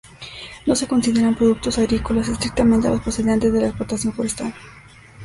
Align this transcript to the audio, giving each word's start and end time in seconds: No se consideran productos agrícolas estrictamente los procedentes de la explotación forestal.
No 0.65 0.75
se 0.75 0.87
consideran 0.87 1.35
productos 1.35 1.77
agrícolas 1.77 2.27
estrictamente 2.27 2.89
los 2.89 3.01
procedentes 3.01 3.53
de 3.53 3.61
la 3.61 3.67
explotación 3.67 4.11
forestal. 4.13 4.51